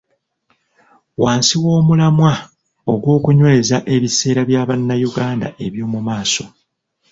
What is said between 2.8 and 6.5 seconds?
ogw'okunyweza ebiseera bya Bannayuganda eby'omu maaso.